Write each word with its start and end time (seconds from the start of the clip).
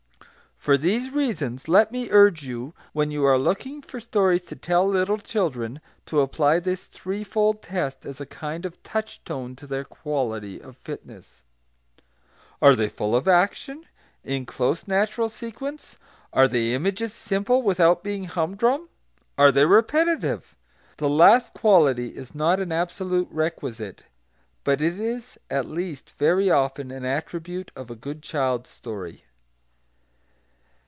For 0.61 0.77
these 0.77 1.09
reasons 1.09 1.67
let 1.67 1.91
me 1.91 2.09
urge 2.11 2.43
you, 2.43 2.75
when 2.93 3.09
you 3.09 3.25
are 3.25 3.39
looking 3.39 3.81
for 3.81 3.99
stories 3.99 4.43
to 4.43 4.55
tell 4.55 4.87
little 4.87 5.17
children, 5.17 5.81
to 6.05 6.21
apply 6.21 6.59
this 6.59 6.85
threefold 6.85 7.63
test 7.63 8.05
as 8.05 8.21
a 8.21 8.27
kind 8.27 8.63
of 8.63 8.83
touchstone 8.83 9.55
to 9.55 9.65
their 9.65 9.83
quality 9.83 10.61
of 10.61 10.77
fitness: 10.77 11.41
Are 12.61 12.75
they 12.75 12.89
full 12.89 13.15
of 13.15 13.27
action, 13.27 13.87
in 14.23 14.45
close 14.45 14.87
natural 14.87 15.29
sequence? 15.29 15.97
Are 16.31 16.47
their 16.47 16.75
images 16.75 17.11
simple 17.11 17.63
without 17.63 18.03
being 18.03 18.25
humdrum? 18.25 18.87
Are 19.39 19.51
they 19.51 19.65
repetitive? 19.65 20.55
The 20.97 21.09
last 21.09 21.55
quality 21.55 22.09
is 22.09 22.35
not 22.35 22.59
an 22.59 22.71
absolute 22.71 23.29
requisite; 23.31 24.03
but 24.63 24.79
it 24.79 24.99
is 24.99 25.39
at 25.49 25.65
least 25.65 26.11
very 26.19 26.51
often 26.51 26.91
an 26.91 27.03
attribute 27.03 27.71
of 27.75 27.89
a 27.89 27.95
good 27.95 28.21
child 28.21 28.67
story. 28.67 29.23